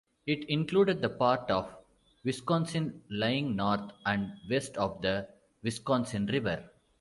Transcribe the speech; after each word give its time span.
It 0.25 0.49
included 0.49 0.99
the 0.99 1.09
part 1.09 1.51
of 1.51 1.75
Wisconsin 2.23 3.03
lying 3.11 3.55
north 3.55 3.91
and 4.03 4.31
west 4.49 4.75
of 4.77 4.99
the 5.03 5.27
Wisconsin 5.61 6.25
River. 6.25 6.71